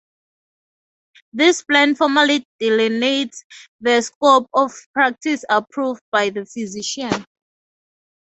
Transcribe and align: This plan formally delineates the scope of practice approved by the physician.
This 1.31 1.61
plan 1.61 1.93
formally 1.93 2.43
delineates 2.57 3.45
the 3.81 4.01
scope 4.01 4.49
of 4.51 4.73
practice 4.95 5.45
approved 5.47 6.01
by 6.11 6.31
the 6.31 6.43
physician. 6.43 7.11